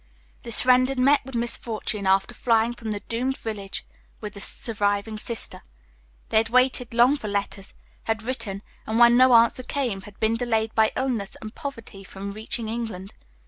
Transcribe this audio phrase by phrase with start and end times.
[0.41, 3.85] "This friend had met with misfortune after flying from the doomed village
[4.19, 5.61] with the surviving sister.
[6.29, 7.75] They had waited long for letters,
[8.05, 12.31] had written, and, when no answer came, had been delayed by illness and poverty from
[12.31, 13.13] reaching England.